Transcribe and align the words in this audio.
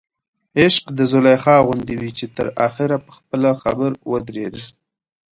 عشق 0.59 0.85
د 0.97 0.99
زلیخا 1.11 1.55
غوندې 1.65 1.95
وي 2.01 2.11
چې 2.17 2.25
تر 2.37 2.47
اخره 2.67 2.97
په 3.05 3.11
خپله 3.17 3.49
خبر 3.61 3.91
ودرېده. 4.11 4.63